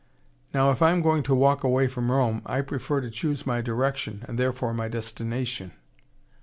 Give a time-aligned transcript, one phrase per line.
[0.51, 3.61] Now if I am going to walk away from Rome, I prefer to choose my
[3.61, 5.73] direction, and therefore my destination."